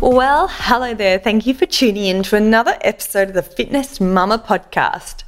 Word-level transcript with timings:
Well, 0.00 0.46
hello 0.48 0.94
there. 0.94 1.18
Thank 1.18 1.44
you 1.44 1.54
for 1.54 1.66
tuning 1.66 2.04
in 2.04 2.22
to 2.22 2.36
another 2.36 2.78
episode 2.82 3.30
of 3.30 3.34
the 3.34 3.42
FitNest 3.42 4.00
Mama 4.00 4.38
podcast. 4.38 5.24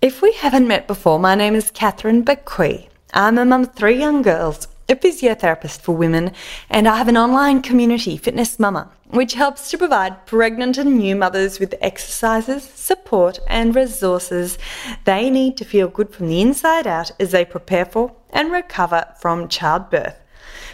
If 0.00 0.22
we 0.22 0.32
haven't 0.32 0.66
met 0.66 0.86
before, 0.86 1.18
my 1.18 1.34
name 1.34 1.54
is 1.54 1.70
Catherine 1.70 2.22
Bequee. 2.22 2.88
I'm 3.12 3.36
a 3.36 3.44
mum 3.44 3.64
of 3.64 3.74
three 3.74 3.98
young 3.98 4.22
girls, 4.22 4.68
a 4.88 4.96
physiotherapist 4.96 5.82
for 5.82 5.94
women, 5.94 6.32
and 6.70 6.88
I 6.88 6.96
have 6.96 7.08
an 7.08 7.18
online 7.18 7.60
community, 7.60 8.16
FitNest 8.16 8.58
Mama, 8.58 8.90
which 9.10 9.34
helps 9.34 9.70
to 9.70 9.76
provide 9.76 10.24
pregnant 10.24 10.78
and 10.78 10.96
new 10.96 11.14
mothers 11.14 11.60
with 11.60 11.74
exercises, 11.82 12.62
support, 12.62 13.38
and 13.48 13.76
resources 13.76 14.56
they 15.04 15.28
need 15.28 15.58
to 15.58 15.66
feel 15.66 15.88
good 15.88 16.14
from 16.14 16.28
the 16.28 16.40
inside 16.40 16.86
out 16.86 17.10
as 17.20 17.32
they 17.32 17.44
prepare 17.44 17.84
for 17.84 18.14
and 18.30 18.50
recover 18.50 19.04
from 19.20 19.46
childbirth. 19.46 20.18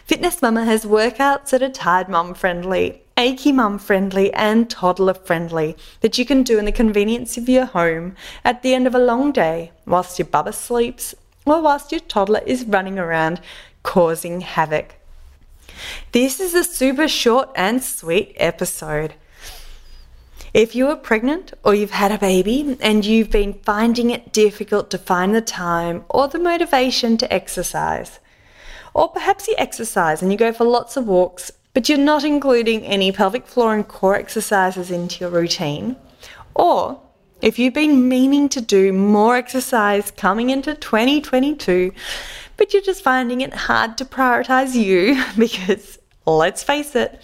FitNest 0.07 0.43
Mama 0.43 0.67
has 0.67 0.85
workouts 0.85 1.49
that 1.49 1.63
are 1.63 1.71
tired 1.71 2.11
mum 2.11 2.35
friendly, 2.35 3.01
achy 3.17 3.53
mum 3.53 3.79
friendly, 3.79 4.31
and 4.35 4.69
toddler 4.69 5.15
friendly 5.15 5.79
that 6.03 6.19
you 6.19 6.27
can 6.27 6.43
do 6.43 6.59
in 6.59 6.67
the 6.67 6.73
convenience 6.73 7.39
of 7.39 7.49
your 7.49 7.65
home 7.65 8.15
at 8.45 8.61
the 8.61 8.75
end 8.75 8.87
of 8.87 8.95
a 8.95 8.99
long 8.99 9.33
day 9.33 9.73
whilst 9.87 10.19
your 10.19 10.27
bubba 10.27 10.53
sleeps 10.53 11.15
or 11.47 11.63
whilst 11.63 11.91
your 11.91 12.03
toddler 12.03 12.43
is 12.45 12.67
running 12.67 12.99
around 12.99 13.41
causing 13.83 14.43
havoc. 14.43 14.97
This 16.13 16.39
is 16.39 16.53
a 16.53 16.65
super 16.65 17.09
short 17.09 17.49
and 17.57 17.83
sweet 17.83 18.37
episode. 18.37 19.15
If 20.53 20.75
you 20.75 20.89
are 20.89 20.97
pregnant 20.97 21.55
or 21.65 21.75
you've 21.75 21.93
had 21.93 22.13
a 22.13 22.19
baby 22.19 22.77
and 22.83 23.07
you've 23.07 23.31
been 23.31 23.55
finding 23.55 24.11
it 24.11 24.35
difficult 24.35 24.91
to 24.91 24.99
find 24.99 25.35
the 25.35 25.41
time 25.41 26.05
or 26.11 26.29
the 26.29 26.39
motivation 26.39 27.17
to 27.17 27.33
exercise, 27.33 28.21
or 28.95 29.09
perhaps 29.09 29.49
you 29.49 29.55
exercise 29.59 30.23
and 30.23 30.31
you 30.33 30.39
go 30.39 30.53
for 30.53 30.65
lots 30.65 30.97
of 30.97 31.07
walks, 31.07 31.51
but 31.75 31.89
you're 31.89 31.99
not 31.99 32.25
including 32.25 32.83
any 32.85 33.11
pelvic 33.11 33.47
floor 33.47 33.75
and 33.75 33.87
core 33.87 34.15
exercises 34.15 34.91
into 34.91 35.21
your 35.21 35.31
routine. 35.31 35.97
Or 36.55 37.01
if 37.43 37.59
you've 37.59 37.75
been 37.75 38.09
meaning 38.09 38.49
to 38.51 38.61
do 38.61 38.93
more 38.93 39.37
exercise 39.37 40.13
coming 40.13 40.51
into 40.51 40.75
2022, 40.75 41.93
but 42.57 42.73
you're 42.73 42.83
just 42.83 43.03
finding 43.03 43.41
it 43.41 43.53
hard 43.53 43.99
to 43.99 44.05
prioritize 44.05 44.75
you 44.75 45.23
because 45.39 45.99
let's 46.25 46.63
face 46.63 46.95
it, 46.95 47.21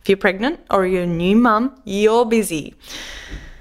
if 0.00 0.08
you're 0.08 0.16
pregnant 0.16 0.60
or 0.70 0.86
you're 0.86 1.04
a 1.04 1.06
new 1.06 1.36
mum, 1.36 1.80
you're 1.84 2.24
busy. 2.24 2.74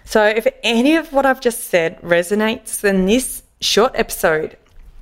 So, 0.05 0.25
if 0.25 0.47
any 0.63 0.95
of 0.95 1.13
what 1.13 1.25
I've 1.25 1.39
just 1.39 1.65
said 1.65 2.01
resonates, 2.01 2.81
then 2.81 3.05
this 3.05 3.43
short 3.61 3.93
episode 3.95 4.57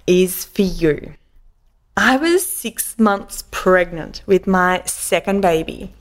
is 0.06 0.46
for 0.46 0.64
you. 0.64 1.14
I 2.02 2.16
was 2.16 2.50
six 2.50 2.98
months 2.98 3.44
pregnant 3.52 4.24
with 4.26 4.48
my 4.48 4.84
second 4.86 5.42
baby. 5.42 5.92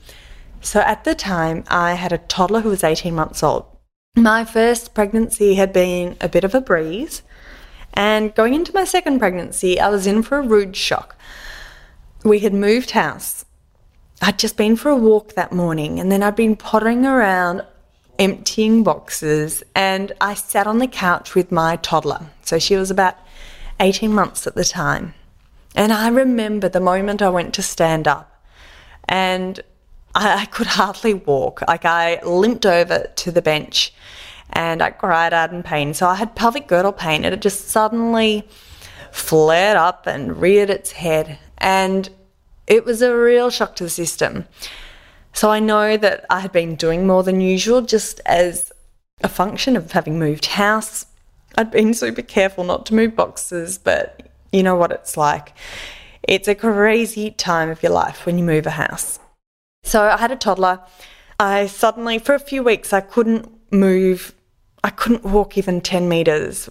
So 0.61 0.79
at 0.79 1.03
the 1.03 1.13
time, 1.13 1.65
I 1.67 1.95
had 1.95 2.13
a 2.13 2.19
toddler 2.19 2.61
who 2.61 2.69
was 2.69 2.85
18 2.85 3.13
months 3.13 3.43
old. 3.43 3.65
My 4.15 4.45
first 4.45 4.93
pregnancy 4.93 5.55
had 5.55 5.73
been 5.73 6.15
a 6.21 6.29
bit 6.29 6.45
of 6.45 6.55
a 6.55 6.61
breeze. 6.61 7.21
And 7.93 8.33
going 8.33 8.53
into 8.53 8.73
my 8.73 8.85
second 8.85 9.19
pregnancy, 9.19 9.77
I 9.77 9.89
was 9.89 10.07
in 10.07 10.23
for 10.23 10.37
a 10.37 10.47
rude 10.47 10.77
shock. 10.77 11.17
We 12.23 12.39
had 12.39 12.53
moved 12.53 12.91
house. 12.91 13.43
I'd 14.21 14.39
just 14.39 14.55
been 14.55 14.77
for 14.77 14.87
a 14.87 14.95
walk 14.95 15.33
that 15.33 15.51
morning, 15.51 15.99
and 15.99 16.09
then 16.09 16.23
I'd 16.23 16.37
been 16.37 16.55
pottering 16.55 17.05
around 17.05 17.65
emptying 18.17 18.83
boxes, 18.83 19.63
and 19.75 20.13
I 20.21 20.33
sat 20.35 20.65
on 20.65 20.77
the 20.77 20.87
couch 20.87 21.35
with 21.35 21.51
my 21.51 21.75
toddler. 21.75 22.27
So 22.43 22.57
she 22.57 22.77
was 22.77 22.89
about 22.89 23.17
18 23.81 24.13
months 24.13 24.47
at 24.47 24.55
the 24.55 24.63
time. 24.63 25.13
And 25.75 25.93
I 25.93 26.09
remember 26.09 26.69
the 26.69 26.79
moment 26.79 27.21
I 27.21 27.29
went 27.29 27.53
to 27.55 27.61
stand 27.61 28.07
up 28.07 28.43
and 29.07 29.59
I, 30.15 30.41
I 30.41 30.45
could 30.45 30.67
hardly 30.67 31.13
walk. 31.13 31.61
Like 31.67 31.85
I 31.85 32.21
limped 32.23 32.65
over 32.65 33.11
to 33.15 33.31
the 33.31 33.41
bench 33.41 33.93
and 34.51 34.81
I 34.81 34.91
cried 34.91 35.33
out 35.33 35.53
in 35.53 35.63
pain. 35.63 35.93
So 35.93 36.07
I 36.07 36.15
had 36.15 36.35
pelvic 36.35 36.67
girdle 36.67 36.91
pain 36.91 37.23
and 37.23 37.33
it 37.33 37.41
just 37.41 37.69
suddenly 37.69 38.47
flared 39.11 39.77
up 39.77 40.07
and 40.07 40.41
reared 40.41 40.69
its 40.69 40.91
head. 40.93 41.39
And 41.57 42.09
it 42.67 42.85
was 42.85 43.01
a 43.01 43.15
real 43.15 43.49
shock 43.49 43.75
to 43.77 43.83
the 43.83 43.89
system. 43.89 44.45
So 45.33 45.49
I 45.49 45.59
know 45.59 45.97
that 45.97 46.25
I 46.29 46.39
had 46.39 46.51
been 46.51 46.75
doing 46.75 47.05
more 47.05 47.23
than 47.23 47.41
usual 47.41 47.81
just 47.81 48.19
as 48.25 48.71
a 49.21 49.29
function 49.29 49.75
of 49.75 49.91
having 49.91 50.17
moved 50.19 50.47
house. 50.47 51.05
I'd 51.57 51.71
been 51.71 51.93
super 51.93 52.21
careful 52.21 52.63
not 52.63 52.85
to 52.87 52.95
move 52.95 53.15
boxes, 53.15 53.77
but 53.77 54.28
you 54.51 54.63
know 54.63 54.75
what 54.75 54.91
it's 54.91 55.17
like. 55.17 55.53
It's 56.23 56.47
a 56.47 56.55
crazy 56.55 57.31
time 57.31 57.69
of 57.69 57.81
your 57.81 57.91
life 57.91 58.25
when 58.25 58.37
you 58.37 58.43
move 58.43 58.65
a 58.65 58.71
house. 58.71 59.19
So 59.83 60.03
I 60.03 60.17
had 60.17 60.31
a 60.31 60.35
toddler. 60.35 60.81
I 61.39 61.67
suddenly, 61.67 62.19
for 62.19 62.35
a 62.35 62.39
few 62.39 62.63
weeks, 62.63 62.91
I 62.91 63.01
couldn't 63.01 63.49
move. 63.71 64.35
I 64.83 64.89
couldn't 64.89 65.23
walk 65.23 65.57
even 65.57 65.81
10 65.81 66.09
meters. 66.09 66.69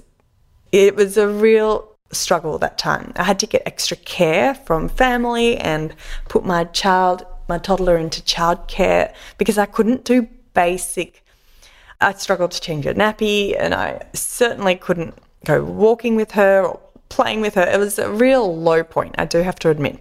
It 0.73 0.95
was 0.95 1.17
a 1.17 1.29
real 1.29 1.89
struggle 2.13 2.59
that 2.59 2.79
time. 2.79 3.13
I 3.17 3.25
had 3.25 3.39
to 3.41 3.47
get 3.47 3.63
extra 3.67 3.97
care 3.97 4.55
from 4.55 4.89
family 4.89 5.57
and 5.57 5.95
put 6.29 6.45
my 6.45 6.65
child, 6.65 7.25
my 7.49 7.59
toddler 7.59 7.97
into 7.97 8.23
childcare 8.23 9.13
because 9.37 9.59
I 9.59 9.67
couldn't 9.67 10.05
do 10.05 10.29
basic. 10.55 11.25
I 12.01 12.13
struggled 12.13 12.53
to 12.53 12.61
change 12.61 12.85
her 12.85 12.95
nappy 12.95 13.57
and 13.59 13.75
I 13.75 14.07
certainly 14.13 14.77
couldn't 14.77 15.15
go 15.45 15.65
walking 15.65 16.17
with 16.17 16.33
her 16.33 16.65
or 16.65 16.81
playing 17.09 17.41
with 17.41 17.55
her. 17.55 17.63
It 17.63 17.79
was 17.79 17.99
a 17.99 18.11
real 18.11 18.57
low 18.57 18.83
point, 18.83 19.15
I 19.19 19.25
do 19.25 19.43
have 19.43 19.59
to 19.61 19.71
admit. 19.71 19.99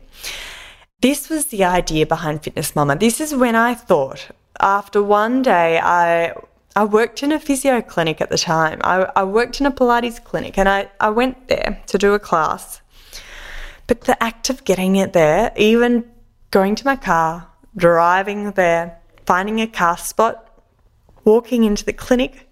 This 1.02 1.30
was 1.30 1.48
the 1.48 1.64
idea 1.64 2.06
behind 2.06 2.42
FitNest 2.42 2.76
Mama. 2.76 2.96
This 2.96 3.22
is 3.22 3.36
when 3.36 3.56
I 3.56 3.76
thought, 3.76 4.30
after 4.60 5.04
one 5.04 5.42
day, 5.44 5.80
I 5.80 6.34
I 6.76 6.84
worked 6.84 7.24
in 7.24 7.32
a 7.32 7.40
physio 7.40 7.82
clinic 7.82 8.22
at 8.22 8.30
the 8.30 8.38
time. 8.38 8.80
I, 8.84 9.12
I 9.16 9.24
worked 9.24 9.60
in 9.60 9.66
a 9.66 9.72
Pilates 9.72 10.24
clinic 10.24 10.60
and 10.60 10.70
I, 10.70 10.92
I 11.00 11.10
went 11.10 11.48
there 11.48 11.82
to 11.88 11.98
do 11.98 12.14
a 12.14 12.20
class. 12.20 12.82
But 13.88 14.02
the 14.02 14.22
act 14.22 14.52
of 14.52 14.64
getting 14.64 14.96
it 14.96 15.14
there, 15.14 15.52
even 15.56 16.06
going 16.52 16.76
to 16.76 16.86
my 16.86 16.96
car, 16.96 17.48
driving 17.76 18.52
there, 18.52 19.00
finding 19.26 19.60
a 19.60 19.66
car 19.66 19.98
spot, 19.98 20.62
walking 21.24 21.64
into 21.64 21.84
the 21.84 21.94
clinic, 21.94 22.47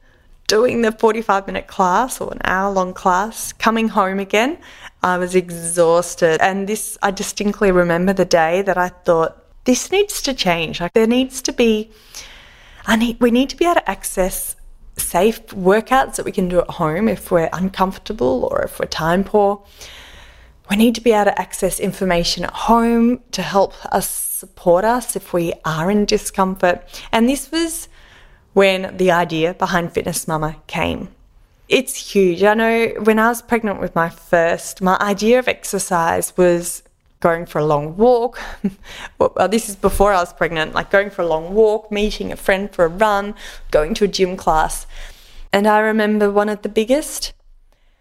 doing 0.47 0.81
the 0.81 0.91
45 0.91 1.47
minute 1.47 1.67
class 1.67 2.21
or 2.21 2.31
an 2.31 2.41
hour 2.43 2.71
long 2.71 2.93
class, 2.93 3.53
coming 3.53 3.89
home 3.89 4.19
again, 4.19 4.57
I 5.01 5.17
was 5.17 5.35
exhausted. 5.35 6.41
And 6.41 6.67
this, 6.67 6.97
I 7.01 7.11
distinctly 7.11 7.71
remember 7.71 8.13
the 8.13 8.25
day 8.25 8.61
that 8.61 8.77
I 8.77 8.89
thought, 8.89 9.41
this 9.65 9.91
needs 9.91 10.21
to 10.23 10.33
change. 10.33 10.79
Like, 10.79 10.93
there 10.93 11.07
needs 11.07 11.41
to 11.43 11.53
be, 11.53 11.91
I 12.85 12.95
need, 12.95 13.19
we 13.19 13.31
need 13.31 13.49
to 13.49 13.57
be 13.57 13.65
able 13.65 13.75
to 13.75 13.89
access 13.89 14.55
safe 14.97 15.45
workouts 15.47 16.15
that 16.15 16.25
we 16.25 16.31
can 16.31 16.47
do 16.47 16.59
at 16.59 16.69
home 16.69 17.09
if 17.09 17.31
we're 17.31 17.49
uncomfortable 17.51 18.47
or 18.51 18.61
if 18.63 18.79
we're 18.79 18.85
time 18.85 19.23
poor. 19.23 19.63
We 20.69 20.75
need 20.77 20.95
to 20.95 21.01
be 21.01 21.11
able 21.11 21.25
to 21.25 21.41
access 21.41 21.79
information 21.79 22.43
at 22.43 22.53
home 22.53 23.21
to 23.31 23.41
help 23.41 23.73
us 23.93 24.09
support 24.09 24.85
us 24.85 25.15
if 25.15 25.33
we 25.33 25.53
are 25.63 25.91
in 25.91 26.05
discomfort. 26.05 26.83
And 27.11 27.29
this 27.29 27.51
was 27.51 27.87
when 28.55 28.95
the 28.95 29.11
idea 29.11 29.53
behind 29.53 29.93
FitNest 29.93 30.29
Mama 30.29 30.55
came. 30.65 31.09
It's 31.67 32.13
huge. 32.13 32.41
I 32.41 32.53
know 32.53 32.87
when 33.03 33.19
I 33.19 33.27
was 33.27 33.41
pregnant 33.41 33.81
with 33.81 33.93
my 33.93 34.07
first, 34.07 34.81
my 34.81 34.97
idea 35.01 35.39
of 35.39 35.49
exercise 35.49 36.35
was 36.37 36.81
going 37.19 37.45
for 37.45 37.59
a 37.59 37.65
long 37.65 37.97
walk. 37.97 38.39
well, 39.19 39.49
this 39.49 39.67
is 39.67 39.75
before 39.75 40.13
I 40.13 40.21
was 40.21 40.31
pregnant, 40.31 40.73
like 40.73 40.89
going 40.89 41.09
for 41.09 41.21
a 41.21 41.27
long 41.27 41.53
walk, 41.53 41.91
meeting 41.91 42.31
a 42.31 42.37
friend 42.37 42.71
for 42.71 42.85
a 42.85 42.87
run, 42.87 43.35
going 43.71 43.93
to 43.95 44.05
a 44.05 44.07
gym 44.07 44.37
class. 44.37 44.87
And 45.51 45.67
I 45.67 45.79
remember 45.79 46.31
one 46.31 46.47
of 46.47 46.61
the 46.61 46.69
biggest 46.69 47.33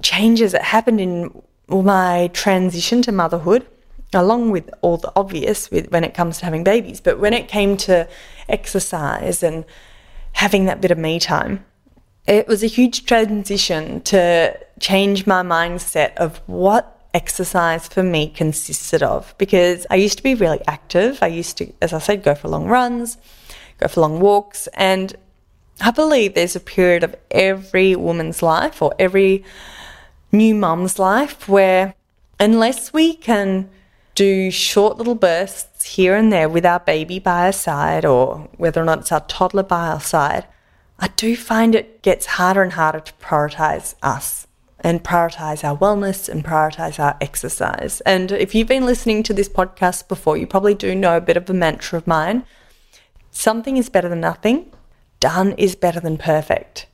changes 0.03 0.53
that 0.53 0.63
happened 0.63 1.01
in 1.01 1.43
my 1.69 2.31
transition 2.33 3.03
to 3.03 3.11
motherhood, 3.11 3.67
along 4.13 4.53
with 4.53 4.71
all 4.83 4.99
the 4.99 5.13
obvious 5.17 5.69
with, 5.73 5.91
when 5.91 6.05
it 6.05 6.15
comes 6.15 6.39
to 6.39 6.45
having 6.45 6.63
babies, 6.63 7.01
but 7.01 7.19
when 7.19 7.33
it 7.33 7.49
came 7.49 7.77
to 7.79 8.07
exercise 8.49 9.43
and 9.43 9.65
having 10.35 10.67
that 10.67 10.81
bit 10.81 10.91
of 10.91 10.99
me 10.99 11.19
time. 11.19 11.65
It 12.27 12.47
was 12.47 12.63
a 12.63 12.67
huge 12.67 13.07
transition 13.07 14.01
to 14.03 14.59
change 14.81 15.27
my 15.27 15.43
mindset 15.43 16.15
of 16.17 16.41
what 16.47 16.91
exercise 17.13 17.87
for 17.87 18.03
me 18.03 18.29
consisted 18.29 19.03
of 19.03 19.35
because 19.39 19.87
I 19.91 19.97
used 19.97 20.19
to 20.19 20.23
be 20.23 20.35
really 20.35 20.61
active. 20.67 21.23
I 21.23 21.29
used 21.29 21.57
to, 21.59 21.73
as 21.81 21.93
I 21.93 21.99
said, 21.99 22.23
go 22.23 22.35
for 22.35 22.49
long 22.49 22.67
runs, 22.67 23.19
go 23.79 23.89
for 23.89 24.01
long 24.01 24.21
walks, 24.21 24.67
and 24.75 25.15
I 25.81 25.91
believe 25.91 26.35
there's 26.35 26.57
a 26.57 26.61
period 26.61 27.05
of 27.05 27.15
every 27.31 27.95
woman's 27.95 28.43
life 28.43 28.83
or 28.83 28.95
every 28.99 29.45
new 30.33 30.55
mum's 30.55 30.99
life 30.99 31.49
where 31.49 31.95
unless 32.41 32.93
we 32.93 33.15
can 33.15 33.71
do 34.15 34.51
short 34.51 34.97
little 34.97 35.15
bursts 35.15 35.87
here 35.87 36.15
and 36.15 36.33
there 36.33 36.49
with 36.49 36.65
our 36.65 36.81
baby 36.81 37.19
by 37.19 37.47
our 37.47 37.53
side 37.53 38.05
or 38.05 38.49
whether 38.57 38.81
or 38.81 38.85
not 38.85 39.01
it's 39.01 39.13
our 39.13 39.21
toddler 39.23 39.63
by 39.63 39.89
our 39.89 40.01
side, 40.01 40.47
I 40.99 41.09
do 41.09 41.37
find 41.37 41.75
it 41.75 42.03
gets 42.03 42.27
harder 42.27 42.63
and 42.63 42.73
harder 42.73 43.01
to 43.01 43.13
prioritize 43.15 43.95
us 44.03 44.47
and 44.81 45.03
prioritize 45.03 45.65
our 45.65 45.77
wellness 45.77 46.29
and 46.29 46.45
prioritize 46.45 47.01
our 47.01 47.17
exercise. 47.21 48.01
And 48.03 48.31
if 48.31 48.55
you've 48.55 48.69
been 48.69 48.87
listening 48.87 49.23
to 49.25 49.33
this 49.33 49.49
podcast 49.49 50.09
before, 50.09 50.37
you 50.37 50.47
probably 50.47 50.75
do 50.75 50.95
know 50.95 51.17
a 51.17 51.23
bit 51.23 51.37
of 51.37 51.49
a 51.51 51.55
mantra 51.55 51.99
of 51.99 52.07
mine. 52.07 52.45
Something 53.31 53.77
is 53.77 53.89
better 53.89 54.09
than 54.09 54.21
nothing. 54.21 54.71
Done 55.21 55.53
is 55.53 55.75
better 55.75 56.01
than 56.01 56.19
perfect. 56.19 56.87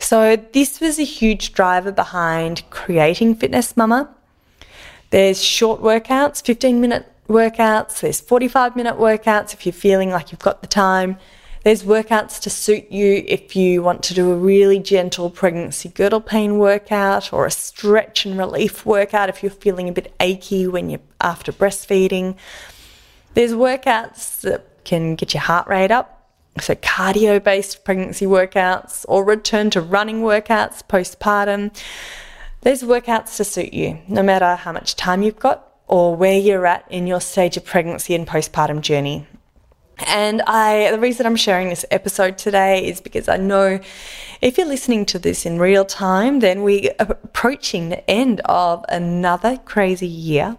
So, 0.00 0.36
this 0.36 0.80
was 0.80 0.98
a 0.98 1.04
huge 1.04 1.52
driver 1.52 1.92
behind 1.92 2.68
creating 2.70 3.36
FitNest 3.36 3.76
Mama 3.76 4.14
there's 5.12 5.44
short 5.44 5.82
workouts, 5.82 6.42
15 6.42 6.80
minute 6.80 7.06
workouts, 7.28 8.00
there's 8.00 8.18
45 8.18 8.74
minute 8.74 8.96
workouts 8.96 9.52
if 9.52 9.66
you're 9.66 9.72
feeling 9.74 10.08
like 10.08 10.32
you've 10.32 10.40
got 10.40 10.62
the 10.62 10.66
time. 10.66 11.18
There's 11.64 11.82
workouts 11.82 12.40
to 12.40 12.50
suit 12.50 12.90
you 12.90 13.22
if 13.28 13.54
you 13.54 13.82
want 13.82 14.02
to 14.04 14.14
do 14.14 14.32
a 14.32 14.34
really 14.34 14.78
gentle 14.78 15.28
pregnancy 15.28 15.90
girdle 15.90 16.22
pain 16.22 16.58
workout 16.58 17.30
or 17.30 17.44
a 17.44 17.50
stretch 17.50 18.24
and 18.24 18.38
relief 18.38 18.86
workout 18.86 19.28
if 19.28 19.42
you're 19.42 19.52
feeling 19.52 19.86
a 19.90 19.92
bit 19.92 20.14
achy 20.18 20.66
when 20.66 20.88
you're 20.88 21.00
after 21.20 21.52
breastfeeding. 21.52 22.34
There's 23.34 23.52
workouts 23.52 24.40
that 24.40 24.66
can 24.84 25.14
get 25.14 25.34
your 25.34 25.42
heart 25.42 25.68
rate 25.68 25.90
up, 25.90 26.26
so 26.58 26.74
cardio 26.74 27.44
based 27.44 27.84
pregnancy 27.84 28.24
workouts 28.24 29.04
or 29.08 29.24
return 29.24 29.68
to 29.70 29.82
running 29.82 30.22
workouts 30.22 30.82
postpartum. 30.82 31.70
There's 32.62 32.84
workouts 32.84 33.36
to 33.38 33.44
suit 33.44 33.74
you, 33.74 33.98
no 34.06 34.22
matter 34.22 34.54
how 34.54 34.70
much 34.70 34.94
time 34.94 35.22
you've 35.22 35.40
got 35.40 35.68
or 35.88 36.14
where 36.14 36.38
you're 36.38 36.64
at 36.64 36.86
in 36.90 37.08
your 37.08 37.20
stage 37.20 37.56
of 37.56 37.64
pregnancy 37.64 38.14
and 38.14 38.24
postpartum 38.24 38.82
journey. 38.82 39.26
And 40.06 40.42
I, 40.42 40.92
the 40.92 41.00
reason 41.00 41.26
I'm 41.26 41.34
sharing 41.34 41.70
this 41.70 41.84
episode 41.90 42.38
today 42.38 42.86
is 42.86 43.00
because 43.00 43.28
I 43.28 43.36
know 43.36 43.80
if 44.40 44.58
you're 44.58 44.66
listening 44.68 45.06
to 45.06 45.18
this 45.18 45.44
in 45.44 45.58
real 45.58 45.84
time, 45.84 46.38
then 46.38 46.62
we're 46.62 46.94
approaching 47.00 47.88
the 47.88 48.08
end 48.08 48.40
of 48.44 48.84
another 48.88 49.56
crazy 49.64 50.06
year. 50.06 50.56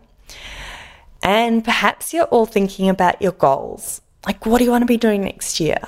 And 1.24 1.64
perhaps 1.64 2.14
you're 2.14 2.26
all 2.26 2.46
thinking 2.46 2.90
about 2.90 3.22
your 3.22 3.32
goals. 3.32 4.02
Like, 4.26 4.46
what 4.46 4.58
do 4.58 4.66
you 4.66 4.72
want 4.72 4.82
to 4.82 4.88
be 4.88 4.98
doing 4.98 5.22
next 5.22 5.62
year? 5.62 5.80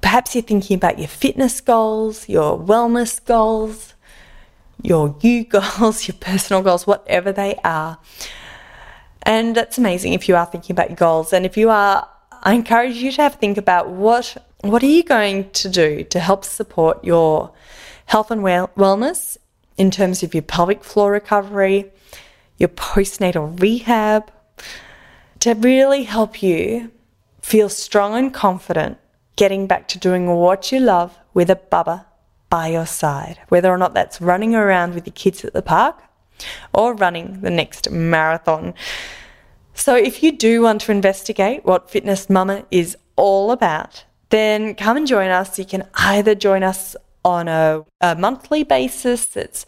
Perhaps 0.00 0.34
you're 0.34 0.42
thinking 0.42 0.76
about 0.76 0.98
your 0.98 1.08
fitness 1.08 1.60
goals, 1.60 2.26
your 2.26 2.58
wellness 2.58 3.22
goals, 3.22 3.93
your 4.82 5.16
you 5.20 5.44
goals, 5.44 6.08
your 6.08 6.16
personal 6.18 6.62
goals, 6.62 6.86
whatever 6.86 7.32
they 7.32 7.56
are. 7.64 7.98
And 9.22 9.54
that's 9.54 9.78
amazing 9.78 10.12
if 10.12 10.28
you 10.28 10.36
are 10.36 10.46
thinking 10.46 10.74
about 10.74 10.90
your 10.90 10.96
goals. 10.96 11.32
And 11.32 11.46
if 11.46 11.56
you 11.56 11.70
are, 11.70 12.08
I 12.42 12.52
encourage 12.52 12.96
you 12.96 13.10
to 13.12 13.22
have 13.22 13.34
a 13.34 13.38
think 13.38 13.56
about 13.56 13.90
what 13.90 14.36
what 14.60 14.82
are 14.82 14.86
you 14.86 15.02
going 15.02 15.50
to 15.50 15.68
do 15.68 16.04
to 16.04 16.18
help 16.18 16.44
support 16.44 17.04
your 17.04 17.52
health 18.06 18.30
and 18.30 18.42
well- 18.42 18.70
wellness 18.76 19.36
in 19.76 19.90
terms 19.90 20.22
of 20.22 20.32
your 20.34 20.42
pelvic 20.42 20.82
floor 20.82 21.12
recovery, 21.12 21.92
your 22.56 22.70
postnatal 22.70 23.60
rehab, 23.60 24.30
to 25.40 25.52
really 25.54 26.04
help 26.04 26.42
you 26.42 26.90
feel 27.42 27.68
strong 27.68 28.14
and 28.14 28.32
confident 28.32 28.96
getting 29.36 29.66
back 29.66 29.88
to 29.88 29.98
doing 29.98 30.28
what 30.28 30.72
you 30.72 30.80
love 30.80 31.18
with 31.34 31.50
a 31.50 31.56
bubba 31.56 32.06
by 32.54 32.68
your 32.68 32.86
side, 32.86 33.36
whether 33.48 33.68
or 33.68 33.76
not 33.76 33.94
that's 33.94 34.20
running 34.20 34.54
around 34.54 34.94
with 34.94 35.04
your 35.08 35.18
kids 35.22 35.44
at 35.44 35.52
the 35.54 35.60
park 35.76 35.96
or 36.72 36.94
running 36.94 37.40
the 37.40 37.50
next 37.50 37.90
marathon. 37.90 38.72
So, 39.74 39.96
if 39.96 40.22
you 40.22 40.30
do 40.30 40.62
want 40.62 40.82
to 40.82 40.92
investigate 40.92 41.64
what 41.64 41.90
FitNest 41.90 42.30
Mama 42.30 42.64
is 42.70 42.96
all 43.16 43.50
about, 43.50 44.04
then 44.30 44.76
come 44.76 44.96
and 44.96 45.04
join 45.04 45.30
us. 45.30 45.58
You 45.58 45.64
can 45.64 45.82
either 45.96 46.36
join 46.36 46.62
us 46.62 46.94
on 47.24 47.48
a, 47.48 47.84
a 48.00 48.14
monthly 48.14 48.62
basis 48.62 49.26
that's 49.26 49.66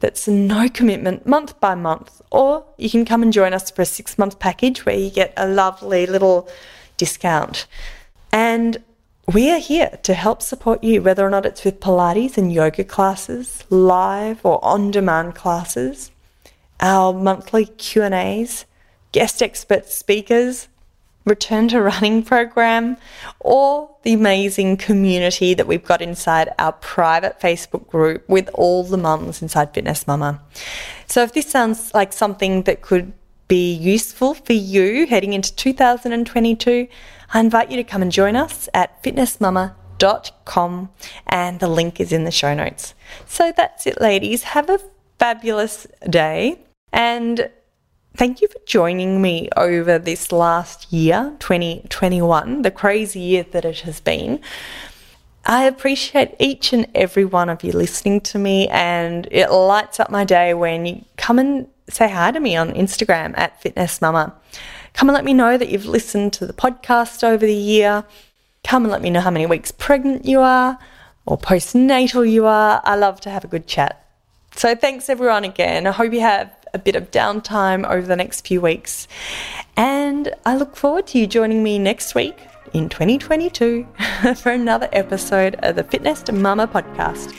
that's 0.00 0.28
no 0.28 0.68
commitment 0.68 1.26
month 1.26 1.58
by 1.60 1.74
month, 1.74 2.20
or 2.30 2.66
you 2.76 2.90
can 2.90 3.06
come 3.06 3.22
and 3.22 3.32
join 3.32 3.54
us 3.54 3.70
for 3.70 3.80
a 3.80 3.86
six 3.86 4.18
month 4.18 4.38
package 4.38 4.84
where 4.84 4.98
you 4.98 5.08
get 5.08 5.32
a 5.38 5.48
lovely 5.48 6.04
little 6.04 6.46
discount. 6.98 7.66
And 8.30 8.84
we 9.32 9.50
are 9.50 9.58
here 9.58 9.98
to 10.04 10.14
help 10.14 10.40
support 10.40 10.82
you, 10.82 11.02
whether 11.02 11.26
or 11.26 11.30
not 11.30 11.44
it's 11.44 11.64
with 11.64 11.80
Pilates 11.80 12.38
and 12.38 12.50
yoga 12.52 12.82
classes, 12.82 13.64
live 13.68 14.40
or 14.42 14.64
on-demand 14.64 15.34
classes, 15.34 16.10
our 16.80 17.12
monthly 17.12 17.66
Q&As, 17.66 18.64
guest 19.12 19.42
expert 19.42 19.86
speakers, 19.90 20.68
return 21.26 21.68
to 21.68 21.82
running 21.82 22.22
program, 22.22 22.96
or 23.40 23.90
the 24.02 24.14
amazing 24.14 24.78
community 24.78 25.52
that 25.52 25.66
we've 25.66 25.84
got 25.84 26.00
inside 26.00 26.54
our 26.58 26.72
private 26.72 27.38
Facebook 27.38 27.86
group 27.86 28.26
with 28.30 28.48
all 28.54 28.82
the 28.82 28.96
mums 28.96 29.42
inside 29.42 29.74
FitNest 29.74 30.06
Mama. 30.06 30.40
So 31.06 31.22
if 31.22 31.34
this 31.34 31.50
sounds 31.50 31.92
like 31.92 32.14
something 32.14 32.62
that 32.62 32.80
could 32.80 33.12
be 33.48 33.72
useful 33.72 34.34
for 34.34 34.52
you 34.52 35.06
heading 35.06 35.32
into 35.32 35.54
2022, 35.54 36.86
I 37.32 37.40
invite 37.40 37.70
you 37.70 37.76
to 37.76 37.84
come 37.84 38.02
and 38.02 38.12
join 38.12 38.36
us 38.36 38.68
at 38.74 39.02
fitnestmama.com 39.02 40.90
and 41.26 41.60
the 41.60 41.68
link 41.68 41.98
is 41.98 42.12
in 42.12 42.24
the 42.24 42.30
show 42.30 42.54
notes. 42.54 42.94
So 43.26 43.52
that's 43.56 43.86
it, 43.86 44.00
ladies. 44.00 44.42
Have 44.44 44.70
a 44.70 44.78
fabulous 45.18 45.86
day 46.08 46.60
and 46.92 47.50
thank 48.16 48.40
you 48.40 48.48
for 48.48 48.60
joining 48.66 49.22
me 49.22 49.48
over 49.56 49.98
this 49.98 50.30
last 50.30 50.92
year, 50.92 51.34
2021, 51.38 52.62
the 52.62 52.70
crazy 52.70 53.20
year 53.20 53.46
that 53.52 53.64
it 53.64 53.80
has 53.80 54.00
been. 54.00 54.40
I 55.44 55.64
appreciate 55.64 56.34
each 56.38 56.72
and 56.72 56.86
every 56.94 57.24
one 57.24 57.48
of 57.48 57.64
you 57.64 57.72
listening 57.72 58.20
to 58.22 58.38
me, 58.38 58.68
and 58.68 59.26
it 59.30 59.50
lights 59.50 59.98
up 59.98 60.10
my 60.10 60.24
day 60.24 60.52
when 60.54 60.84
you 60.84 61.04
come 61.16 61.38
and 61.38 61.68
say 61.88 62.10
hi 62.10 62.30
to 62.30 62.40
me 62.40 62.56
on 62.56 62.72
Instagram 62.72 63.32
at 63.38 63.60
FitNest 63.62 64.02
Mama. 64.02 64.34
Come 64.92 65.08
and 65.08 65.14
let 65.14 65.24
me 65.24 65.32
know 65.32 65.56
that 65.56 65.68
you've 65.68 65.86
listened 65.86 66.32
to 66.34 66.46
the 66.46 66.52
podcast 66.52 67.24
over 67.24 67.46
the 67.46 67.54
year. 67.54 68.04
Come 68.64 68.84
and 68.84 68.92
let 68.92 69.00
me 69.00 69.10
know 69.10 69.20
how 69.20 69.30
many 69.30 69.46
weeks 69.46 69.70
pregnant 69.70 70.26
you 70.26 70.40
are 70.40 70.78
or 71.24 71.38
postnatal 71.38 72.30
you 72.30 72.46
are. 72.46 72.82
I 72.84 72.96
love 72.96 73.20
to 73.22 73.30
have 73.30 73.44
a 73.44 73.48
good 73.48 73.66
chat. 73.66 74.04
So 74.56 74.74
thanks 74.74 75.08
everyone 75.08 75.44
again. 75.44 75.86
I 75.86 75.92
hope 75.92 76.12
you 76.12 76.20
have 76.20 76.54
a 76.74 76.78
bit 76.78 76.96
of 76.96 77.10
downtime 77.10 77.88
over 77.88 78.06
the 78.06 78.16
next 78.16 78.46
few 78.46 78.60
weeks. 78.60 79.08
And 79.76 80.34
I 80.44 80.56
look 80.56 80.76
forward 80.76 81.06
to 81.08 81.18
you 81.18 81.26
joining 81.26 81.62
me 81.62 81.78
next 81.78 82.14
week 82.14 82.36
in 82.72 82.88
2022 82.88 83.86
for 84.36 84.52
another 84.52 84.88
episode 84.92 85.56
of 85.62 85.76
the 85.76 85.84
Fitness 85.84 86.22
to 86.22 86.32
Mama 86.32 86.66
podcast. 86.66 87.38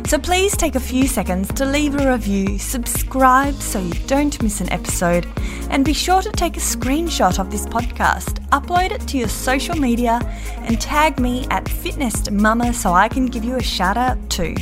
So 0.04 0.18
please 0.18 0.54
take 0.54 0.74
a 0.74 0.80
few 0.80 1.06
seconds 1.08 1.48
to 1.54 1.64
leave 1.64 1.94
a 1.94 2.12
review, 2.12 2.58
subscribe 2.58 3.54
so 3.54 3.78
you 3.78 3.94
don't 4.06 4.42
miss 4.42 4.60
an 4.60 4.70
episode, 4.70 5.26
and 5.70 5.86
be 5.86 5.94
sure 5.94 6.20
to 6.20 6.30
take 6.32 6.58
a 6.58 6.60
screenshot 6.60 7.38
of 7.38 7.50
this 7.50 7.64
podcast, 7.64 8.46
upload 8.50 8.90
it 8.90 9.00
to 9.08 9.16
your 9.16 9.28
social 9.28 9.74
media, 9.74 10.20
and 10.58 10.78
tag 10.78 11.18
me 11.18 11.46
at 11.50 11.64
FitNest 11.64 12.30
Mama 12.30 12.74
so 12.74 12.92
I 12.92 13.08
can 13.08 13.24
give 13.24 13.42
you 13.42 13.56
a 13.56 13.62
shout 13.62 13.96
out 13.96 14.18
too. 14.28 14.54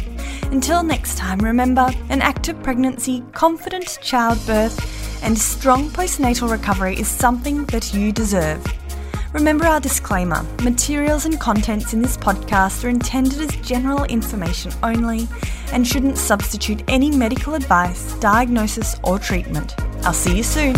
Until 0.52 0.84
next 0.84 1.18
time, 1.18 1.40
remember 1.40 1.90
an 2.10 2.22
active 2.22 2.62
pregnancy, 2.62 3.24
confident 3.32 3.98
childbirth, 4.02 4.78
and 5.24 5.36
strong 5.36 5.90
postnatal 5.90 6.48
recovery 6.48 6.98
is 6.98 7.08
something 7.08 7.64
that 7.66 7.92
you 7.92 8.12
deserve. 8.12 8.64
Remember 9.32 9.64
our 9.64 9.78
disclaimer 9.78 10.42
materials 10.60 11.24
and 11.24 11.38
contents 11.38 11.92
in 11.92 12.02
this 12.02 12.16
podcast 12.16 12.84
are 12.84 12.88
intended 12.88 13.40
as 13.40 13.54
general 13.64 14.02
information 14.04 14.72
only 14.82 15.28
and 15.72 15.86
shouldn't 15.86 16.18
substitute 16.18 16.82
any 16.88 17.12
medical 17.16 17.54
advice, 17.54 18.14
diagnosis, 18.14 18.96
or 19.04 19.20
treatment. 19.20 19.76
I'll 20.02 20.12
see 20.12 20.38
you 20.38 20.42
soon. 20.42 20.74